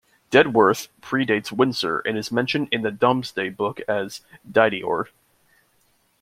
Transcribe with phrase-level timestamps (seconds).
[0.31, 5.09] Dedworth predates Windsor and is mentioned in the Domesday Book as "Dideorde".